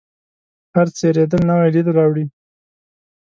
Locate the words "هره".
0.73-0.91